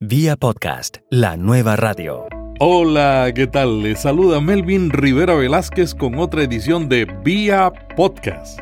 Vía 0.00 0.36
podcast, 0.36 0.98
la 1.10 1.36
nueva 1.36 1.74
radio. 1.74 2.28
Hola, 2.60 3.32
¿qué 3.34 3.48
tal? 3.48 3.82
Les 3.82 3.98
saluda 4.02 4.40
Melvin 4.40 4.90
Rivera 4.90 5.34
Velázquez 5.34 5.92
con 5.92 6.20
otra 6.20 6.44
edición 6.44 6.88
de 6.88 7.04
Vía 7.24 7.72
Podcast. 7.96 8.60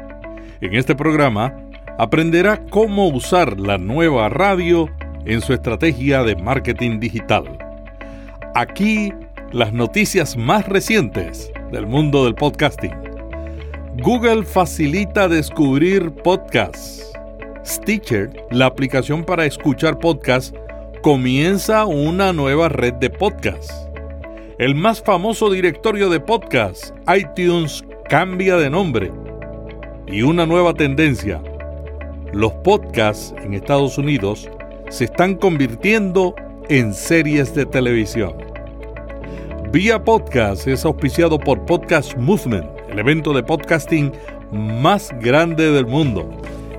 En 0.63 0.75
este 0.75 0.95
programa 0.95 1.55
aprenderá 1.99 2.65
cómo 2.71 3.09
usar 3.09 3.61
la 3.61 3.77
nueva 3.77 4.31
radio 4.31 4.89
en 5.27 5.43
su 5.43 5.53
estrategia 5.53 6.23
de 6.23 6.37
marketing 6.37 7.01
digital. 7.01 7.45
Aquí 8.55 9.13
las 9.53 9.75
noticias 9.75 10.39
más 10.39 10.67
recientes 10.67 11.53
del 11.71 11.87
mundo 11.87 12.25
del 12.25 12.35
podcasting. 12.35 12.95
Google 14.03 14.43
facilita 14.43 15.29
descubrir 15.29 16.13
podcasts. 16.13 17.13
Stitcher, 17.63 18.31
la 18.53 18.65
aplicación 18.65 19.23
para 19.23 19.45
escuchar 19.45 19.99
podcasts, 19.99 20.55
comienza 21.07 21.87
una 21.87 22.33
nueva 22.33 22.69
red 22.69 22.95
de 22.95 23.11
podcasts. 23.11 23.73
El 24.59 24.75
más 24.75 25.01
famoso 25.01 25.49
directorio 25.53 26.11
de 26.11 26.19
podcasts, 26.19 26.93
iTunes, 27.17 27.85
cambia 28.09 28.57
de 28.57 28.69
nombre. 28.69 29.13
Y 30.09 30.23
una 30.23 30.47
nueva 30.47 30.75
tendencia. 30.75 31.41
Los 32.33 32.51
podcasts 32.55 33.33
en 33.41 33.55
Estados 33.55 33.99
Unidos 33.99 34.51
se 34.91 35.05
están 35.05 35.37
convirtiendo 35.37 36.35
en 36.69 36.93
series 36.93 37.55
de 37.55 37.67
televisión. 37.67 38.35
Vía 39.71 40.03
Podcast 40.03 40.67
es 40.67 40.85
auspiciado 40.85 41.39
por 41.39 41.65
Podcast 41.67 42.17
Movement, 42.17 42.67
el 42.91 42.99
evento 42.99 43.33
de 43.33 43.45
podcasting 43.45 44.11
más 44.51 45.15
grande 45.21 45.71
del 45.71 45.87
mundo 45.87 46.29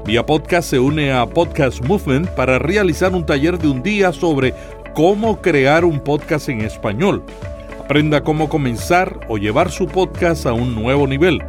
Vía 0.07 0.25
Podcast 0.25 0.69
se 0.69 0.79
une 0.79 1.11
a 1.11 1.25
Podcast 1.25 1.83
Movement 1.83 2.29
para 2.29 2.59
realizar 2.59 3.13
un 3.13 3.25
taller 3.25 3.57
de 3.57 3.67
un 3.67 3.83
día 3.83 4.13
sobre 4.13 4.53
cómo 4.95 5.41
crear 5.41 5.83
un 5.83 5.99
podcast 5.99 6.47
en 6.47 6.61
español. 6.61 7.25
Aprenda 7.77 8.23
cómo 8.23 8.47
comenzar 8.47 9.19
o 9.27 9.37
llevar 9.37 9.69
su 9.69 9.85
podcast 9.85 10.45
a 10.45 10.53
un 10.53 10.75
nuevo 10.75 11.07
nivel. 11.07 11.43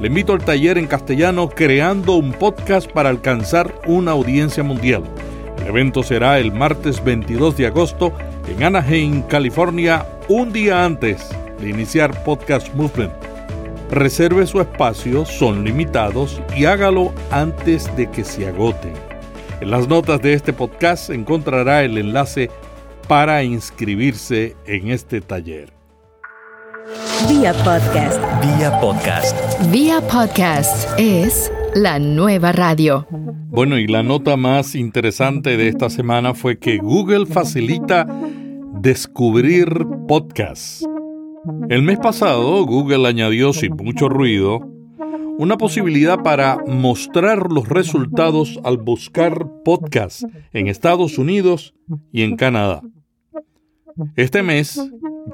Le 0.00 0.06
invito 0.06 0.32
al 0.32 0.44
taller 0.44 0.78
en 0.78 0.86
castellano 0.86 1.48
Creando 1.48 2.14
un 2.14 2.30
podcast 2.30 2.88
para 2.88 3.08
alcanzar 3.08 3.74
una 3.84 4.12
audiencia 4.12 4.62
mundial. 4.62 5.02
El 5.62 5.66
evento 5.66 6.04
será 6.04 6.38
el 6.38 6.52
martes 6.52 7.02
22 7.02 7.56
de 7.56 7.66
agosto 7.66 8.12
en 8.46 8.62
Anaheim, 8.62 9.22
California, 9.22 10.06
un 10.28 10.52
día 10.52 10.84
antes 10.84 11.30
de 11.58 11.68
iniciar 11.68 12.22
Podcast 12.22 12.72
Movement. 12.74 13.33
Reserve 13.90 14.46
su 14.46 14.60
espacio, 14.60 15.24
son 15.24 15.64
limitados 15.64 16.40
y 16.56 16.64
hágalo 16.64 17.12
antes 17.30 17.94
de 17.96 18.10
que 18.10 18.24
se 18.24 18.48
agoten. 18.48 18.92
En 19.60 19.70
las 19.70 19.88
notas 19.88 20.20
de 20.20 20.32
este 20.32 20.52
podcast 20.52 21.10
encontrará 21.10 21.84
el 21.84 21.98
enlace 21.98 22.50
para 23.08 23.44
inscribirse 23.44 24.56
en 24.66 24.90
este 24.90 25.20
taller. 25.20 25.72
Vía 27.28 27.52
podcast. 27.64 28.20
Vía 28.42 28.80
podcast. 28.80 29.36
Vía 29.70 30.00
podcast 30.00 30.88
es 30.98 31.50
la 31.74 31.98
nueva 31.98 32.52
radio. 32.52 33.06
Bueno, 33.10 33.78
y 33.78 33.86
la 33.86 34.02
nota 34.02 34.36
más 34.36 34.74
interesante 34.74 35.56
de 35.56 35.68
esta 35.68 35.88
semana 35.88 36.34
fue 36.34 36.58
que 36.58 36.78
Google 36.78 37.26
facilita 37.26 38.06
descubrir 38.74 39.86
podcasts. 40.08 40.84
El 41.68 41.82
mes 41.82 41.98
pasado, 41.98 42.64
Google 42.64 43.06
añadió 43.06 43.52
sin 43.52 43.74
mucho 43.76 44.08
ruido 44.08 44.60
una 45.38 45.58
posibilidad 45.58 46.22
para 46.22 46.58
mostrar 46.66 47.50
los 47.50 47.68
resultados 47.68 48.60
al 48.64 48.78
buscar 48.78 49.46
podcasts 49.64 50.26
en 50.52 50.68
Estados 50.68 51.18
Unidos 51.18 51.74
y 52.12 52.22
en 52.22 52.36
Canadá. 52.36 52.82
Este 54.16 54.42
mes 54.42 54.80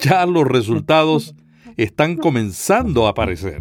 ya 0.01 0.25
los 0.27 0.47
resultados 0.47 1.35
están 1.77 2.17
comenzando 2.17 3.07
a 3.07 3.11
aparecer. 3.11 3.61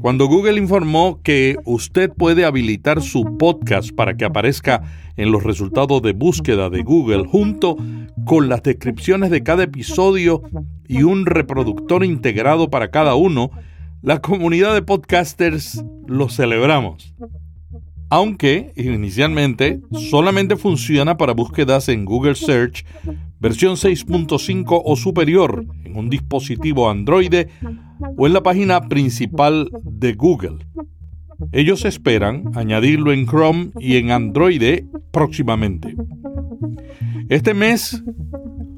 Cuando 0.00 0.28
Google 0.28 0.58
informó 0.58 1.20
que 1.22 1.58
usted 1.66 2.10
puede 2.10 2.46
habilitar 2.46 3.02
su 3.02 3.36
podcast 3.36 3.92
para 3.92 4.16
que 4.16 4.24
aparezca 4.24 4.82
en 5.18 5.30
los 5.30 5.42
resultados 5.42 6.00
de 6.00 6.14
búsqueda 6.14 6.70
de 6.70 6.82
Google 6.82 7.26
junto 7.26 7.76
con 8.24 8.48
las 8.48 8.62
descripciones 8.62 9.30
de 9.30 9.42
cada 9.42 9.64
episodio 9.64 10.40
y 10.88 11.02
un 11.02 11.26
reproductor 11.26 12.02
integrado 12.02 12.70
para 12.70 12.90
cada 12.90 13.14
uno, 13.14 13.50
la 14.00 14.22
comunidad 14.22 14.72
de 14.72 14.80
podcasters 14.80 15.84
lo 16.06 16.30
celebramos. 16.30 17.14
Aunque 18.08 18.72
inicialmente 18.76 19.80
solamente 20.10 20.56
funciona 20.56 21.18
para 21.18 21.34
búsquedas 21.34 21.90
en 21.90 22.06
Google 22.06 22.36
Search 22.36 22.86
versión 23.40 23.74
6.5 23.74 24.82
o 24.84 24.96
superior 24.96 25.64
en 25.84 25.96
un 25.96 26.10
dispositivo 26.10 26.90
Android 26.90 27.46
o 28.16 28.26
en 28.26 28.32
la 28.32 28.42
página 28.42 28.88
principal 28.88 29.70
de 29.82 30.12
Google. 30.12 30.58
Ellos 31.52 31.84
esperan 31.86 32.52
añadirlo 32.54 33.12
en 33.12 33.26
Chrome 33.26 33.70
y 33.80 33.96
en 33.96 34.10
Android 34.10 34.84
próximamente. 35.10 35.96
Este 37.30 37.54
mes, 37.54 38.02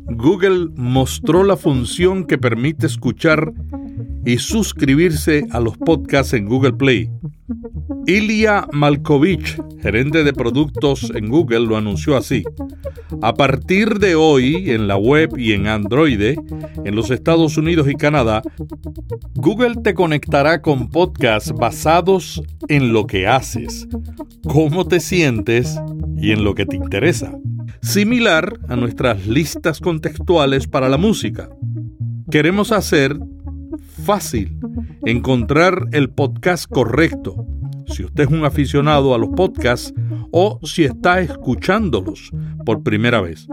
Google 0.07 0.69
mostró 0.77 1.43
la 1.43 1.57
función 1.57 2.25
que 2.25 2.39
permite 2.39 2.87
escuchar 2.87 3.53
y 4.25 4.39
suscribirse 4.39 5.47
a 5.51 5.61
los 5.61 5.77
podcasts 5.77 6.33
en 6.35 6.47
Google 6.47 6.75
Play. 6.75 7.11
Ilya 8.07 8.67
Malkovich, 8.73 9.61
gerente 9.81 10.25
de 10.25 10.33
productos 10.33 11.13
en 11.15 11.29
Google, 11.29 11.61
lo 11.61 11.77
anunció 11.77 12.17
así. 12.17 12.43
A 13.21 13.35
partir 13.35 13.99
de 13.99 14.15
hoy, 14.15 14.71
en 14.71 14.89
la 14.89 14.97
web 14.97 15.37
y 15.37 15.53
en 15.53 15.67
Android, 15.67 16.21
en 16.85 16.95
los 16.95 17.11
Estados 17.11 17.57
Unidos 17.57 17.89
y 17.89 17.95
Canadá, 17.95 18.43
Google 19.35 19.77
te 19.83 19.95
conectará 19.95 20.63
con 20.63 20.89
podcasts 20.89 21.53
basados 21.53 22.43
en 22.69 22.93
lo 22.93 23.07
que 23.07 23.27
haces, 23.27 23.87
cómo 24.45 24.87
te 24.87 25.01
sientes 25.01 25.79
y 26.17 26.33
en 26.33 26.45
lo 26.45 26.55
que 26.55 26.67
te 26.67 26.77
interesa. 26.77 27.33
Similar 27.83 28.59
a 28.69 28.77
nuestras 28.77 29.27
listas 29.27 29.81
contextuales 29.81 30.67
para 30.67 30.89
la 30.89 30.97
música. 30.97 31.49
Queremos 32.31 32.73
hacer 32.73 33.19
fácil 34.05 34.59
encontrar 35.05 35.87
el 35.93 36.11
podcast 36.11 36.71
correcto 36.71 37.47
si 37.87 38.05
usted 38.05 38.25
es 38.25 38.31
un 38.31 38.45
aficionado 38.45 39.15
a 39.15 39.19
los 39.19 39.31
podcasts 39.31 39.93
o 40.31 40.59
si 40.63 40.85
está 40.85 41.21
escuchándolos 41.21 42.31
por 42.65 42.83
primera 42.83 43.21
vez. 43.21 43.47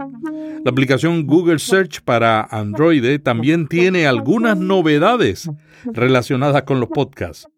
La 0.64 0.70
aplicación 0.70 1.26
Google 1.26 1.58
Search 1.58 2.02
para 2.02 2.42
Android 2.42 3.20
también 3.20 3.68
tiene 3.68 4.06
algunas 4.06 4.56
novedades 4.56 5.50
relacionadas 5.84 6.62
con 6.62 6.80
los 6.80 6.88
podcasts. 6.88 7.48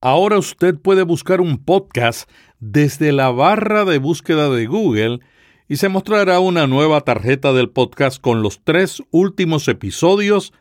Ahora 0.00 0.38
usted 0.38 0.74
puede 0.76 1.02
buscar 1.02 1.40
un 1.40 1.58
podcast 1.64 2.28
desde 2.60 3.12
la 3.12 3.30
barra 3.30 3.84
de 3.84 3.98
búsqueda 3.98 4.50
de 4.50 4.66
Google 4.66 5.20
y 5.66 5.76
se 5.76 5.88
mostrará 5.88 6.40
una 6.40 6.66
nueva 6.66 7.00
tarjeta 7.00 7.52
del 7.52 7.70
podcast 7.70 8.20
con 8.20 8.42
los 8.42 8.60
tres 8.62 9.02
últimos 9.10 9.66
episodios, 9.68 10.52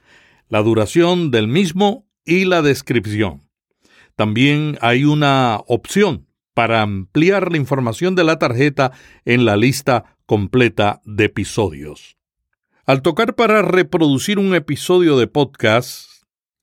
la 0.53 0.61
duración 0.61 1.31
del 1.31 1.47
mismo 1.47 2.07
y 2.25 2.45
la 2.45 2.61
descripción. 2.61 3.49
También 4.15 4.77
hay 4.81 5.03
una 5.03 5.59
opción 5.65 6.27
para 6.53 6.83
ampliar 6.83 7.51
la 7.51 7.57
información 7.57 8.13
de 8.13 8.23
la 8.23 8.37
tarjeta 8.37 8.91
en 9.25 9.45
la 9.45 9.57
lista 9.57 10.15
completa 10.27 11.01
de 11.05 11.23
episodios. 11.23 12.17
Al 12.85 13.01
tocar 13.01 13.33
para 13.33 13.63
reproducir 13.63 14.37
un 14.37 14.53
episodio 14.53 15.17
de 15.17 15.25
podcast, 15.25 16.07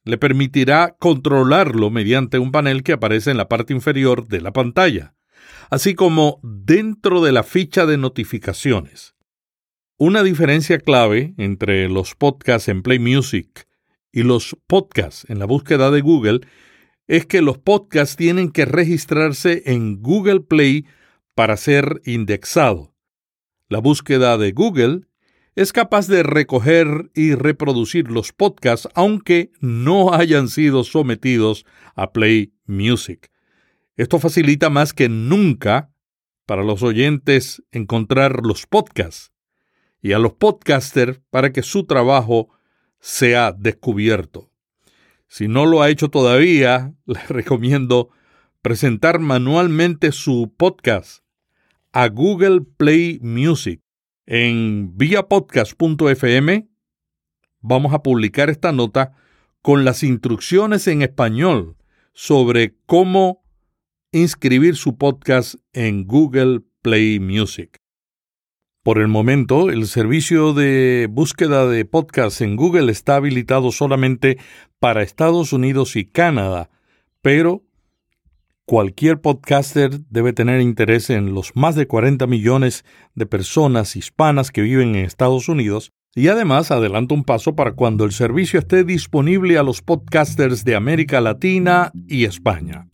le 0.05 0.19
permitirá 0.19 0.94
controlarlo 1.00 1.91
mediante 1.91 2.38
un 2.38 2.53
panel 2.53 2.85
que 2.85 2.93
aparece 2.93 3.32
en 3.32 3.38
la 3.38 3.49
parte 3.49 3.73
inferior 3.73 4.29
de 4.29 4.41
la 4.41 4.53
pantalla, 4.53 5.17
así 5.69 5.97
como 5.97 6.38
dentro 6.44 7.25
de 7.25 7.32
la 7.32 7.43
ficha 7.43 7.87
de 7.87 7.99
notificaciones. 7.99 9.17
Una 9.97 10.23
diferencia 10.23 10.79
clave 10.79 11.35
entre 11.38 11.88
los 11.88 12.15
podcasts 12.15 12.69
en 12.69 12.82
Play 12.82 13.00
Music 13.00 13.67
y 14.12 14.23
los 14.23 14.57
podcasts 14.67 15.27
en 15.29 15.39
la 15.39 15.47
búsqueda 15.47 15.91
de 15.91 16.01
Google 16.01 16.41
es 17.07 17.27
que 17.27 17.43
los 17.43 17.59
podcasts 17.59 18.17
tienen 18.17 18.51
que 18.51 18.65
registrarse 18.65 19.62
en 19.67 20.01
Google 20.01 20.41
Play 20.41 20.87
para 21.35 21.57
ser 21.57 22.01
indexado. 22.05 22.95
La 23.69 23.79
búsqueda 23.79 24.39
de 24.39 24.53
Google 24.53 25.03
es 25.57 25.73
capaz 25.73 26.07
de 26.07 26.23
recoger 26.23 27.11
y 27.15 27.35
reproducir 27.35 28.11
los 28.11 28.33
podcasts 28.33 28.89
aunque 28.95 29.53
no 29.61 30.13
hayan 30.13 30.49
sido 30.49 30.85
sometidos 30.85 31.67
a 31.95 32.13
Play 32.13 32.53
Music. 32.67 33.31
Esto 33.97 34.19
facilita 34.19 34.71
más 34.71 34.93
que 34.93 35.09
nunca 35.09 35.93
para 36.47 36.63
los 36.63 36.83
oyentes 36.83 37.63
encontrar 37.71 38.45
los 38.45 38.67
podcasts 38.67 39.33
y 40.01 40.13
a 40.13 40.19
los 40.19 40.33
podcasters 40.33 41.21
para 41.31 41.53
que 41.53 41.63
su 41.63 41.85
trabajo 41.85 42.49
sea 43.00 43.52
descubierto. 43.52 44.50
Si 45.26 45.49
no 45.49 45.67
lo 45.67 45.82
ha 45.82 45.91
hecho 45.91 46.08
todavía, 46.08 46.94
le 47.06 47.20
recomiendo 47.29 48.11
presentar 48.62 49.19
manualmente 49.19 50.12
su 50.12 50.52
podcast 50.56 51.25
a 51.93 52.08
Google 52.08 52.62
Play 52.76 53.19
Music. 53.23 53.81
En 54.26 54.97
viapodcast.fm 54.97 56.69
vamos 57.61 57.94
a 57.94 58.02
publicar 58.02 58.50
esta 58.50 58.73
nota 58.73 59.12
con 59.62 59.85
las 59.85 60.03
instrucciones 60.03 60.87
en 60.87 61.03
español 61.03 61.76
sobre 62.12 62.76
cómo 62.87 63.43
inscribir 64.12 64.76
su 64.76 64.96
podcast 64.96 65.56
en 65.73 66.06
Google 66.06 66.61
Play 66.82 67.20
Music. 67.20 67.81
Por 68.82 68.99
el 68.99 69.09
momento, 69.09 69.69
el 69.69 69.87
servicio 69.87 70.55
de 70.55 71.06
búsqueda 71.11 71.67
de 71.67 71.85
podcasts 71.85 72.41
en 72.41 72.56
Google 72.56 72.91
está 72.91 73.17
habilitado 73.17 73.73
solamente 73.73 74.38
para 74.79 75.03
Estados 75.03 75.53
Unidos 75.53 75.97
y 75.97 76.06
Canadá, 76.06 76.71
pero 77.21 77.62
cualquier 78.65 79.21
podcaster 79.21 80.00
debe 80.09 80.32
tener 80.32 80.62
interés 80.62 81.11
en 81.11 81.35
los 81.35 81.55
más 81.56 81.75
de 81.75 81.87
40 81.87 82.27
millones 82.27 82.87
de 83.15 83.27
personas 83.27 83.97
hispanas 83.97 84.50
que 84.50 84.62
viven 84.62 84.94
en 84.94 85.05
Estados 85.05 85.50
Unidos 85.50 85.93
y 86.15 86.29
además 86.29 86.71
adelanta 86.71 87.15
un 87.15 87.25
paso 87.25 87.55
para 87.55 87.73
cuando 87.73 88.05
el 88.05 88.12
servicio 88.12 88.61
esté 88.61 88.82
disponible 88.85 89.59
a 89.59 89.62
los 89.62 89.82
podcasters 89.82 90.65
de 90.65 90.75
América 90.75 91.21
Latina 91.21 91.93
y 92.09 92.25
España. 92.25 92.90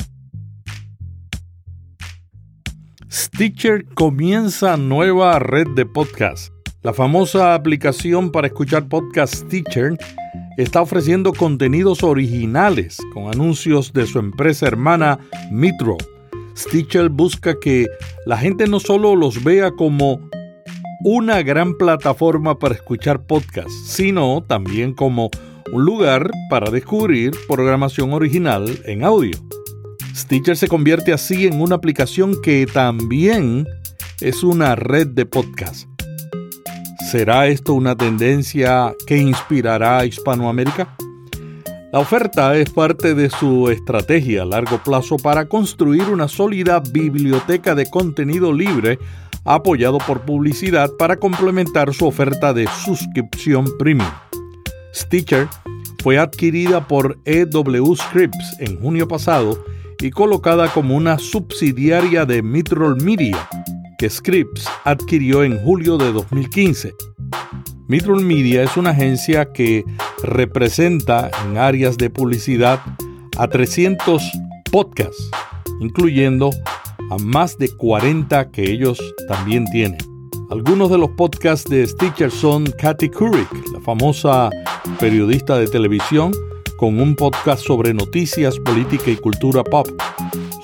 Stitcher 3.16 3.86
comienza 3.94 4.76
nueva 4.76 5.38
red 5.38 5.68
de 5.68 5.86
podcast. 5.86 6.52
La 6.82 6.92
famosa 6.92 7.54
aplicación 7.54 8.30
para 8.30 8.48
escuchar 8.48 8.90
podcast 8.90 9.34
Stitcher 9.34 9.96
está 10.58 10.82
ofreciendo 10.82 11.32
contenidos 11.32 12.02
originales 12.02 12.98
con 13.14 13.32
anuncios 13.32 13.94
de 13.94 14.06
su 14.06 14.18
empresa 14.18 14.66
hermana 14.66 15.18
Mitro. 15.50 15.96
Stitcher 16.54 17.08
busca 17.08 17.58
que 17.58 17.86
la 18.26 18.36
gente 18.36 18.66
no 18.66 18.80
solo 18.80 19.16
los 19.16 19.42
vea 19.42 19.70
como 19.70 20.20
una 21.02 21.42
gran 21.42 21.72
plataforma 21.72 22.58
para 22.58 22.74
escuchar 22.74 23.24
podcasts, 23.24 23.72
sino 23.86 24.44
también 24.46 24.92
como 24.92 25.30
un 25.72 25.86
lugar 25.86 26.30
para 26.50 26.70
descubrir 26.70 27.32
programación 27.48 28.12
original 28.12 28.78
en 28.84 29.04
audio. 29.04 29.38
Stitcher 30.16 30.56
se 30.56 30.66
convierte 30.66 31.12
así 31.12 31.46
en 31.46 31.60
una 31.60 31.74
aplicación 31.74 32.40
que 32.42 32.66
también 32.66 33.66
es 34.20 34.42
una 34.42 34.74
red 34.74 35.08
de 35.08 35.26
podcasts. 35.26 35.86
¿Será 37.10 37.48
esto 37.48 37.74
una 37.74 37.94
tendencia 37.94 38.94
que 39.06 39.18
inspirará 39.18 39.98
a 39.98 40.06
Hispanoamérica? 40.06 40.96
La 41.92 41.98
oferta 41.98 42.56
es 42.56 42.70
parte 42.70 43.14
de 43.14 43.28
su 43.28 43.68
estrategia 43.68 44.42
a 44.42 44.46
largo 44.46 44.78
plazo 44.82 45.18
para 45.18 45.48
construir 45.48 46.04
una 46.04 46.28
sólida 46.28 46.80
biblioteca 46.80 47.74
de 47.74 47.88
contenido 47.90 48.54
libre 48.54 48.98
apoyado 49.44 49.98
por 49.98 50.22
publicidad 50.22 50.90
para 50.98 51.16
complementar 51.16 51.92
su 51.92 52.06
oferta 52.06 52.54
de 52.54 52.66
suscripción 52.84 53.66
premium. 53.78 54.10
Stitcher 54.94 55.46
fue 56.02 56.18
adquirida 56.18 56.88
por 56.88 57.18
EW 57.26 57.94
Scripts 57.94 58.56
en 58.60 58.80
junio 58.80 59.06
pasado 59.06 59.62
y 60.00 60.10
colocada 60.10 60.68
como 60.68 60.96
una 60.96 61.18
subsidiaria 61.18 62.24
de 62.24 62.42
Mitrol 62.42 63.00
Media, 63.02 63.48
que 63.98 64.10
Scripps 64.10 64.68
adquirió 64.84 65.44
en 65.44 65.58
julio 65.58 65.96
de 65.96 66.12
2015. 66.12 66.94
Mitrol 67.88 68.22
Media 68.22 68.62
es 68.62 68.76
una 68.76 68.90
agencia 68.90 69.52
que 69.52 69.84
representa 70.22 71.30
en 71.44 71.56
áreas 71.56 71.96
de 71.96 72.10
publicidad 72.10 72.80
a 73.38 73.48
300 73.48 74.22
podcasts, 74.70 75.30
incluyendo 75.80 76.50
a 77.10 77.16
más 77.18 77.56
de 77.58 77.68
40 77.68 78.50
que 78.50 78.70
ellos 78.70 78.98
también 79.28 79.64
tienen. 79.66 79.98
Algunos 80.50 80.90
de 80.90 80.98
los 80.98 81.10
podcasts 81.10 81.68
de 81.68 81.86
Stitcher 81.86 82.30
son 82.30 82.66
Katy 82.66 83.08
Couric, 83.08 83.48
la 83.72 83.80
famosa 83.80 84.50
periodista 85.00 85.58
de 85.58 85.66
televisión, 85.66 86.32
con 86.76 87.00
un 87.00 87.14
podcast 87.14 87.64
sobre 87.64 87.94
noticias, 87.94 88.58
política 88.58 89.10
y 89.10 89.16
cultura 89.16 89.64
pop. 89.64 89.88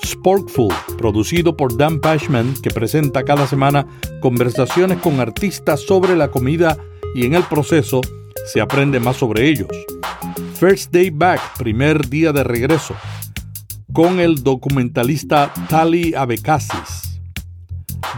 Sporkful, 0.05 0.73
producido 0.97 1.57
por 1.57 1.75
Dan 1.75 1.99
Pashman, 1.99 2.53
que 2.61 2.69
presenta 2.69 3.23
cada 3.23 3.47
semana 3.47 3.87
conversaciones 4.21 4.99
con 4.99 5.19
artistas 5.19 5.81
sobre 5.81 6.15
la 6.15 6.29
comida 6.29 6.77
y 7.15 7.25
en 7.25 7.33
el 7.35 7.43
proceso 7.43 8.01
se 8.45 8.61
aprende 8.61 8.99
más 8.99 9.17
sobre 9.17 9.47
ellos. 9.47 9.69
First 10.59 10.91
Day 10.91 11.09
Back, 11.09 11.57
primer 11.57 12.07
día 12.09 12.31
de 12.31 12.43
regreso, 12.43 12.95
con 13.91 14.19
el 14.19 14.43
documentalista 14.43 15.51
Tali 15.67 16.13
Abekasis. 16.13 17.19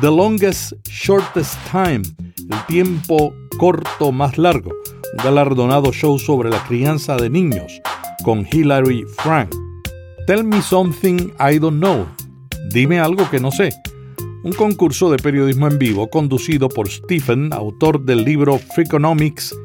The 0.02 0.08
Longest 0.08 0.74
Shortest 0.88 1.58
Time, 1.72 2.02
el 2.50 2.66
tiempo 2.68 3.34
corto 3.58 4.12
más 4.12 4.38
largo, 4.38 4.72
galardonado 5.24 5.92
show 5.92 6.20
sobre 6.20 6.50
la 6.50 6.64
crianza 6.64 7.16
de 7.18 7.30
niños, 7.30 7.82
con 8.24 8.48
Hilary 8.52 9.06
Frank. 9.18 9.54
Tell 10.28 10.44
Me 10.44 10.62
Something 10.62 11.32
I 11.40 11.60
Don't 11.60 11.78
Know. 11.78 12.08
Dime 12.72 13.00
algo 13.00 13.30
que 13.30 13.40
no 13.40 13.52
sé. 13.52 13.70
Un 14.44 14.54
concurso 14.54 15.12
de 15.12 15.18
periodismo 15.18 15.68
en 15.68 15.78
vivo 15.78 16.10
conducido 16.10 16.70
por 16.70 16.90
Stephen, 16.90 17.54
autor 17.54 18.04
del 18.06 18.24
libro 18.24 18.58
Freakonomics 18.58 19.56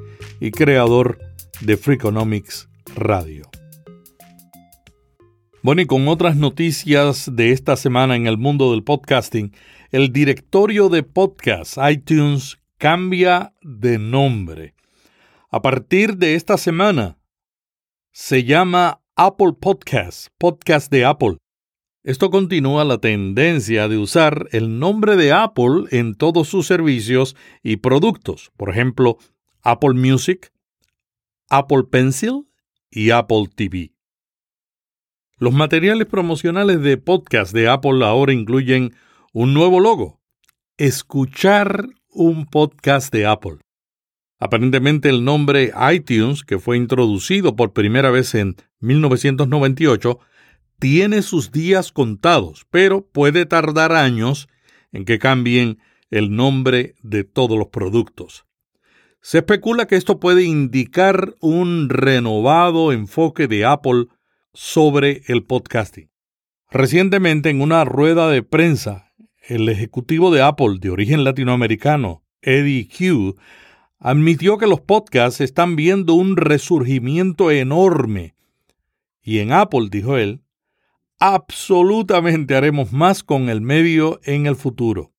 y 0.40 0.50
creador 0.50 1.18
de 1.60 1.76
Freakonomics 1.76 2.68
Radio. 2.96 3.50
Bueno, 5.62 5.82
y 5.82 5.86
con 5.86 6.08
otras 6.08 6.36
noticias 6.36 7.30
de 7.34 7.52
esta 7.52 7.76
semana 7.76 8.16
en 8.16 8.26
el 8.26 8.38
mundo 8.38 8.70
del 8.70 8.82
podcasting, 8.82 9.52
el 9.90 10.12
directorio 10.12 10.88
de 10.88 11.02
podcast 11.02 11.76
iTunes 11.90 12.58
cambia 12.78 13.52
de 13.60 13.98
nombre. 13.98 14.74
A 15.52 15.62
partir 15.62 16.16
de 16.16 16.36
esta 16.36 16.56
semana, 16.56 17.18
se 18.12 18.44
llama 18.44 19.02
Apple 19.16 19.54
Podcast, 19.60 20.28
podcast 20.38 20.92
de 20.92 21.04
Apple. 21.04 21.38
Esto 22.04 22.30
continúa 22.30 22.84
la 22.84 22.98
tendencia 22.98 23.88
de 23.88 23.98
usar 23.98 24.46
el 24.52 24.78
nombre 24.78 25.16
de 25.16 25.32
Apple 25.32 25.86
en 25.90 26.14
todos 26.14 26.46
sus 26.46 26.68
servicios 26.68 27.34
y 27.64 27.78
productos, 27.78 28.52
por 28.56 28.70
ejemplo, 28.70 29.18
Apple 29.62 29.94
Music, 29.94 30.52
Apple 31.48 31.82
Pencil 31.90 32.46
y 32.88 33.10
Apple 33.10 33.46
TV. 33.52 33.92
Los 35.36 35.52
materiales 35.52 36.06
promocionales 36.06 36.80
de 36.80 36.96
podcast 36.96 37.52
de 37.52 37.68
Apple 37.68 38.04
ahora 38.04 38.32
incluyen 38.32 38.94
un 39.32 39.52
nuevo 39.52 39.80
logo, 39.80 40.20
escuchar 40.76 41.88
un 42.08 42.46
podcast 42.46 43.12
de 43.12 43.26
Apple. 43.26 43.58
Aparentemente 44.40 45.10
el 45.10 45.22
nombre 45.22 45.70
iTunes, 45.92 46.44
que 46.44 46.58
fue 46.58 46.78
introducido 46.78 47.54
por 47.56 47.74
primera 47.74 48.10
vez 48.10 48.34
en 48.34 48.56
1998, 48.80 50.18
tiene 50.78 51.20
sus 51.20 51.52
días 51.52 51.92
contados, 51.92 52.66
pero 52.70 53.06
puede 53.06 53.44
tardar 53.44 53.92
años 53.92 54.48
en 54.92 55.04
que 55.04 55.18
cambien 55.18 55.78
el 56.08 56.34
nombre 56.34 56.94
de 57.02 57.22
todos 57.22 57.58
los 57.58 57.68
productos. 57.68 58.46
Se 59.20 59.38
especula 59.38 59.86
que 59.86 59.96
esto 59.96 60.18
puede 60.18 60.44
indicar 60.44 61.34
un 61.40 61.90
renovado 61.90 62.92
enfoque 62.92 63.46
de 63.46 63.66
Apple 63.66 64.06
sobre 64.54 65.20
el 65.26 65.44
podcasting. 65.44 66.10
Recientemente, 66.70 67.50
en 67.50 67.60
una 67.60 67.84
rueda 67.84 68.30
de 68.30 68.42
prensa, 68.42 69.12
el 69.46 69.68
ejecutivo 69.68 70.32
de 70.32 70.40
Apple 70.40 70.78
de 70.80 70.88
origen 70.88 71.24
latinoamericano, 71.24 72.24
Eddie 72.40 72.88
Q, 72.88 73.36
admitió 74.00 74.58
que 74.58 74.66
los 74.66 74.80
podcasts 74.80 75.40
están 75.40 75.76
viendo 75.76 76.14
un 76.14 76.36
resurgimiento 76.36 77.50
enorme. 77.50 78.34
Y 79.22 79.38
en 79.38 79.52
Apple, 79.52 79.88
dijo 79.90 80.16
él, 80.16 80.42
absolutamente 81.18 82.56
haremos 82.56 82.92
más 82.92 83.22
con 83.22 83.50
el 83.50 83.60
medio 83.60 84.18
en 84.24 84.46
el 84.46 84.56
futuro. 84.56 85.12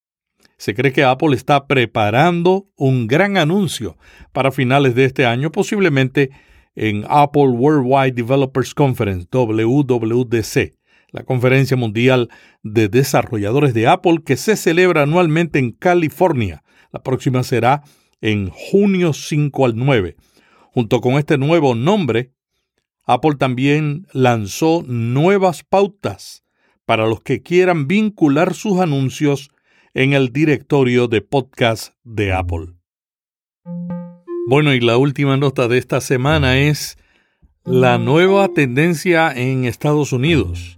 Se 0.58 0.74
cree 0.74 0.92
que 0.92 1.04
Apple 1.04 1.36
está 1.36 1.68
preparando 1.68 2.68
un 2.76 3.08
gran 3.08 3.38
anuncio 3.38 3.98
para 4.32 4.52
finales 4.52 4.96
de 4.96 5.06
este 5.06 5.26
año, 5.26 5.52
posiblemente 5.52 6.32
en 6.76 7.06
Apple 7.08 7.50
Worldwide 7.50 8.14
Developers 8.14 8.74
Conference, 8.74 9.28
WWDC, 9.32 10.76
la 11.12 11.24
conferencia 11.24 11.78
mundial 11.78 12.30
de 12.64 12.90
desarrolladores 12.90 13.74
de 13.74 13.88
Apple 13.88 14.22
que 14.26 14.38
se 14.38 14.56
celebra 14.56 15.04
anualmente 15.04 15.60
en 15.60 15.72
California. 15.72 16.64
La 16.92 17.04
próxima 17.04 17.44
será 17.44 17.84
en 18.22 18.50
junio 18.50 19.13
5 19.13 19.66
al 19.66 19.75
9. 19.75 20.16
Junto 20.74 21.01
con 21.01 21.16
este 21.16 21.38
nuevo 21.38 21.75
nombre, 21.75 22.32
Apple 23.06 23.36
también 23.38 24.08
lanzó 24.13 24.84
nuevas 24.88 25.63
pautas 25.63 26.44
para 26.86 27.08
los 27.08 27.22
que 27.22 27.42
quieran 27.42 27.88
vincular 27.88 28.54
sus 28.54 28.80
anuncios 28.80 29.50
en 29.94 30.13
el 30.13 30.32
directorio 30.32 31.08
de 31.08 31.22
podcast 31.22 31.94
de 32.04 32.32
Apple. 32.32 32.75
Bueno, 34.48 34.74
y 34.74 34.80
la 34.80 34.98
última 34.98 35.38
nota 35.38 35.68
de 35.68 35.78
esta 35.78 36.01
semana 36.01 36.60
es 36.60 36.98
la 37.63 37.98
nueva 37.98 38.48
tendencia 38.50 39.32
en 39.32 39.66
Estados 39.66 40.13
Unidos. 40.13 40.75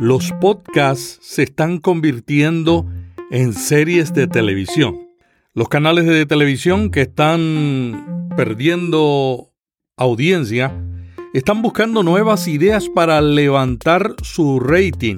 Los 0.00 0.32
podcasts 0.40 1.18
se 1.22 1.44
están 1.44 1.78
convirtiendo 1.78 2.86
en 3.30 3.52
series 3.52 4.12
de 4.12 4.26
televisión. 4.26 5.01
Los 5.54 5.68
canales 5.68 6.06
de 6.06 6.24
televisión 6.24 6.90
que 6.90 7.02
están 7.02 8.30
perdiendo 8.38 9.50
audiencia 9.98 10.72
están 11.34 11.60
buscando 11.60 12.02
nuevas 12.02 12.48
ideas 12.48 12.88
para 12.88 13.20
levantar 13.20 14.14
su 14.22 14.60
rating 14.60 15.16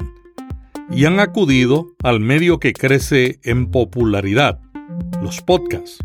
y 0.90 1.04
han 1.04 1.20
acudido 1.20 1.86
al 2.02 2.18
medio 2.18 2.58
que 2.58 2.72
crece 2.72 3.38
en 3.44 3.70
popularidad, 3.70 4.58
los 5.22 5.40
podcasts. 5.40 5.98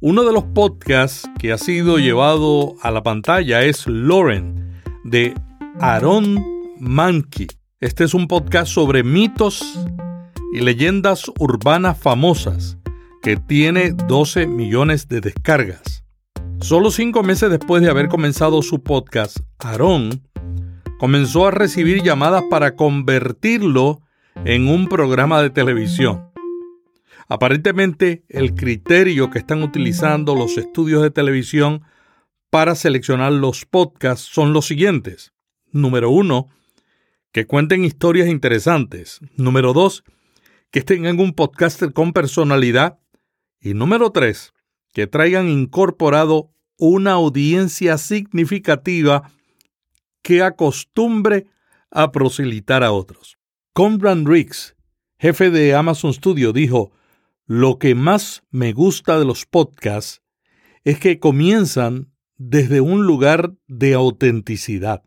Uno 0.00 0.24
de 0.24 0.32
los 0.32 0.44
podcasts 0.44 1.28
que 1.38 1.52
ha 1.52 1.58
sido 1.58 1.98
llevado 1.98 2.76
a 2.80 2.90
la 2.90 3.02
pantalla 3.02 3.64
es 3.64 3.86
Lauren, 3.86 4.80
de 5.04 5.34
Aaron 5.78 6.42
Mankey. 6.78 7.48
Este 7.80 8.04
es 8.04 8.14
un 8.14 8.28
podcast 8.28 8.72
sobre 8.72 9.04
mitos 9.04 9.62
y 10.54 10.60
leyendas 10.60 11.30
urbanas 11.38 11.98
famosas 11.98 12.79
que 13.22 13.36
tiene 13.36 13.92
12 13.92 14.46
millones 14.46 15.08
de 15.08 15.20
descargas. 15.20 16.04
Solo 16.60 16.90
cinco 16.90 17.22
meses 17.22 17.50
después 17.50 17.82
de 17.82 17.90
haber 17.90 18.08
comenzado 18.08 18.62
su 18.62 18.82
podcast, 18.82 19.38
Aaron 19.58 20.22
comenzó 20.98 21.46
a 21.46 21.50
recibir 21.50 22.02
llamadas 22.02 22.42
para 22.50 22.76
convertirlo 22.76 24.02
en 24.44 24.68
un 24.68 24.88
programa 24.88 25.40
de 25.42 25.50
televisión. 25.50 26.30
Aparentemente, 27.28 28.24
el 28.28 28.54
criterio 28.54 29.30
que 29.30 29.38
están 29.38 29.62
utilizando 29.62 30.34
los 30.34 30.58
estudios 30.58 31.02
de 31.02 31.10
televisión 31.10 31.82
para 32.50 32.74
seleccionar 32.74 33.32
los 33.32 33.64
podcasts 33.64 34.28
son 34.30 34.52
los 34.52 34.66
siguientes. 34.66 35.32
Número 35.72 36.10
uno, 36.10 36.48
que 37.32 37.46
cuenten 37.46 37.84
historias 37.84 38.28
interesantes. 38.28 39.20
Número 39.36 39.72
dos, 39.72 40.04
que 40.70 40.82
tengan 40.82 41.20
un 41.20 41.32
podcaster 41.32 41.92
con 41.92 42.12
personalidad. 42.12 42.98
Y 43.60 43.74
número 43.74 44.10
tres, 44.10 44.52
que 44.92 45.06
traigan 45.06 45.48
incorporado 45.48 46.50
una 46.78 47.12
audiencia 47.12 47.98
significativa 47.98 49.30
que 50.22 50.42
acostumbre 50.42 51.46
a 51.90 52.12
proselitar 52.12 52.82
a 52.82 52.92
otros. 52.92 53.36
Conrad 53.72 54.24
Riggs, 54.24 54.76
jefe 55.18 55.50
de 55.50 55.74
Amazon 55.74 56.14
Studio, 56.14 56.52
dijo, 56.52 56.92
lo 57.46 57.78
que 57.78 57.94
más 57.94 58.42
me 58.50 58.72
gusta 58.72 59.18
de 59.18 59.24
los 59.24 59.44
podcasts 59.44 60.22
es 60.84 60.98
que 60.98 61.18
comienzan 61.18 62.12
desde 62.36 62.80
un 62.80 63.06
lugar 63.06 63.54
de 63.66 63.94
autenticidad. 63.94 65.02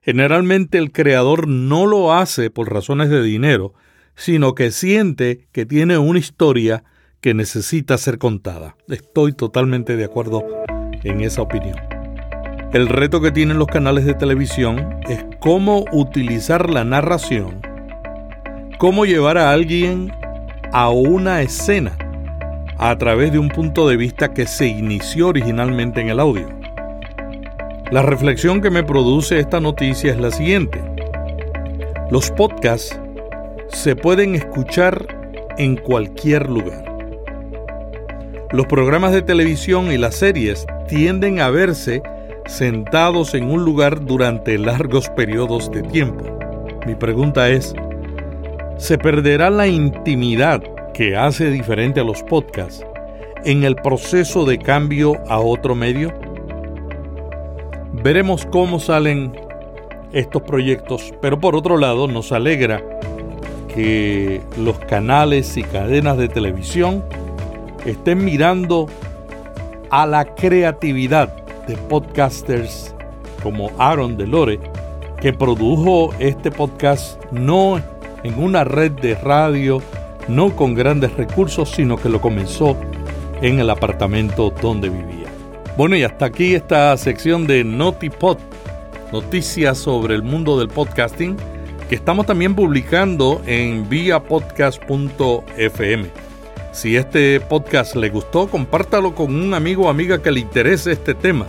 Generalmente 0.00 0.78
el 0.78 0.92
creador 0.92 1.48
no 1.48 1.86
lo 1.86 2.12
hace 2.12 2.50
por 2.50 2.72
razones 2.72 3.10
de 3.10 3.22
dinero, 3.22 3.74
sino 4.14 4.54
que 4.54 4.70
siente 4.70 5.48
que 5.52 5.66
tiene 5.66 5.98
una 5.98 6.18
historia 6.18 6.84
que 7.24 7.32
necesita 7.32 7.96
ser 7.96 8.18
contada. 8.18 8.76
Estoy 8.86 9.32
totalmente 9.32 9.96
de 9.96 10.04
acuerdo 10.04 10.44
en 11.04 11.22
esa 11.22 11.40
opinión. 11.40 11.78
El 12.74 12.86
reto 12.86 13.22
que 13.22 13.32
tienen 13.32 13.58
los 13.58 13.68
canales 13.68 14.04
de 14.04 14.12
televisión 14.12 15.00
es 15.08 15.24
cómo 15.40 15.86
utilizar 15.90 16.68
la 16.68 16.84
narración, 16.84 17.62
cómo 18.76 19.06
llevar 19.06 19.38
a 19.38 19.52
alguien 19.52 20.12
a 20.70 20.90
una 20.90 21.40
escena 21.40 21.96
a 22.76 22.94
través 22.98 23.32
de 23.32 23.38
un 23.38 23.48
punto 23.48 23.88
de 23.88 23.96
vista 23.96 24.34
que 24.34 24.46
se 24.46 24.66
inició 24.66 25.28
originalmente 25.28 26.02
en 26.02 26.10
el 26.10 26.20
audio. 26.20 26.46
La 27.90 28.02
reflexión 28.02 28.60
que 28.60 28.68
me 28.68 28.82
produce 28.82 29.38
esta 29.38 29.60
noticia 29.60 30.12
es 30.12 30.20
la 30.20 30.30
siguiente. 30.30 30.78
Los 32.10 32.30
podcasts 32.32 33.00
se 33.68 33.96
pueden 33.96 34.34
escuchar 34.34 35.06
en 35.56 35.76
cualquier 35.76 36.50
lugar. 36.50 36.93
Los 38.52 38.66
programas 38.66 39.12
de 39.12 39.22
televisión 39.22 39.90
y 39.90 39.98
las 39.98 40.16
series 40.16 40.66
tienden 40.88 41.40
a 41.40 41.50
verse 41.50 42.02
sentados 42.46 43.34
en 43.34 43.50
un 43.50 43.64
lugar 43.64 44.04
durante 44.04 44.58
largos 44.58 45.08
periodos 45.10 45.70
de 45.72 45.82
tiempo. 45.82 46.24
Mi 46.86 46.94
pregunta 46.94 47.48
es, 47.48 47.74
¿se 48.76 48.98
perderá 48.98 49.50
la 49.50 49.66
intimidad 49.66 50.62
que 50.92 51.16
hace 51.16 51.50
diferente 51.50 52.00
a 52.00 52.04
los 52.04 52.22
podcasts 52.22 52.84
en 53.44 53.64
el 53.64 53.76
proceso 53.76 54.44
de 54.44 54.58
cambio 54.58 55.14
a 55.28 55.40
otro 55.40 55.74
medio? 55.74 56.12
Veremos 57.92 58.46
cómo 58.46 58.78
salen 58.78 59.32
estos 60.12 60.42
proyectos, 60.42 61.12
pero 61.20 61.40
por 61.40 61.56
otro 61.56 61.76
lado 61.76 62.06
nos 62.06 62.30
alegra 62.30 62.82
que 63.74 64.40
los 64.56 64.78
canales 64.78 65.56
y 65.56 65.64
cadenas 65.64 66.18
de 66.18 66.28
televisión 66.28 67.02
estén 67.84 68.24
mirando 68.24 68.88
a 69.90 70.06
la 70.06 70.34
creatividad 70.34 71.28
de 71.66 71.76
podcasters 71.76 72.94
como 73.42 73.70
Aaron 73.78 74.16
Delore, 74.16 74.58
que 75.20 75.32
produjo 75.32 76.12
este 76.18 76.50
podcast 76.50 77.22
no 77.30 77.80
en 78.22 78.42
una 78.42 78.64
red 78.64 78.92
de 78.92 79.14
radio, 79.14 79.82
no 80.28 80.56
con 80.56 80.74
grandes 80.74 81.14
recursos, 81.14 81.70
sino 81.70 81.96
que 81.96 82.08
lo 82.08 82.20
comenzó 82.20 82.76
en 83.42 83.60
el 83.60 83.70
apartamento 83.70 84.52
donde 84.62 84.88
vivía. 84.88 85.28
Bueno, 85.76 85.96
y 85.96 86.04
hasta 86.04 86.26
aquí 86.26 86.54
esta 86.54 86.96
sección 86.96 87.46
de 87.46 87.64
NotiPod, 87.64 88.38
noticias 89.12 89.78
sobre 89.78 90.14
el 90.14 90.22
mundo 90.22 90.58
del 90.58 90.68
podcasting, 90.68 91.36
que 91.88 91.96
estamos 91.96 92.26
también 92.26 92.54
publicando 92.54 93.42
en 93.46 93.88
viapodcast.fm. 93.88 96.23
Si 96.74 96.96
este 96.96 97.38
podcast 97.38 97.94
le 97.94 98.10
gustó, 98.10 98.48
compártalo 98.48 99.14
con 99.14 99.36
un 99.36 99.54
amigo 99.54 99.84
o 99.84 99.88
amiga 99.88 100.20
que 100.20 100.32
le 100.32 100.40
interese 100.40 100.90
este 100.90 101.14
tema. 101.14 101.46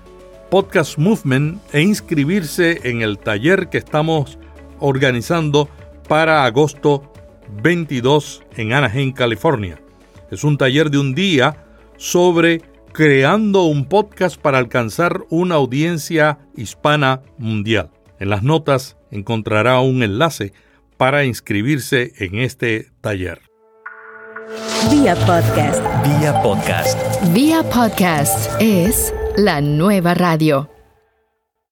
Podcast 0.52 1.00
Movement 1.00 1.60
e 1.74 1.82
inscribirse 1.82 2.80
en 2.84 3.02
el 3.02 3.18
taller 3.18 3.70
que 3.70 3.80
estamos 3.80 4.38
organizando 4.78 5.68
para 6.08 6.46
agosto 6.46 7.12
22 7.64 8.44
en 8.56 8.74
Anaheim, 8.74 9.14
California. 9.14 9.82
Es 10.30 10.44
un 10.44 10.60
taller 10.60 10.92
de 10.92 11.00
un 11.00 11.16
día 11.16 11.66
sobre 11.98 12.62
creando 12.94 13.64
un 13.64 13.86
podcast 13.86 14.40
para 14.40 14.60
alcanzar 14.60 15.24
una 15.32 15.56
audiencia 15.56 16.38
hispana 16.56 17.24
mundial. 17.40 17.90
En 18.20 18.30
las 18.30 18.44
notas 18.44 18.96
encontrará 19.10 19.80
un 19.80 20.04
enlace 20.04 20.54
para 20.98 21.26
inscribirse 21.26 22.14
en 22.18 22.40
este 22.40 22.92
taller. 23.02 23.42
Vía 24.92 25.16
podcast. 25.16 25.82
Vía 26.04 26.42
podcast. 26.42 26.98
Vía 27.34 27.64
podcast 27.64 28.62
es 28.62 29.14
la 29.36 29.62
nueva 29.62 30.14
radio. 30.14 30.77